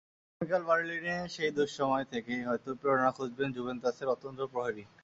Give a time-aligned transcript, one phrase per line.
[0.31, 4.83] আগামীকাল বার্লিনে সেই দুঃসময় থেকেই হয়তো প্রেরণা খুঁজবেন জুভেন্টাসের অতন্দ্র প্রহরী।